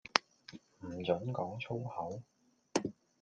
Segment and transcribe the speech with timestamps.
[0.79, 2.23] 唔准講粗口